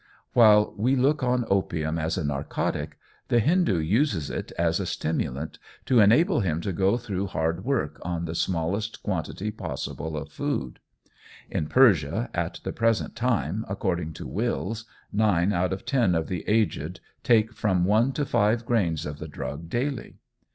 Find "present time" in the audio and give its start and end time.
12.73-13.63